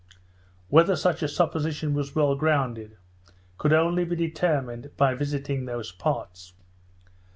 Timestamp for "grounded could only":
2.33-4.03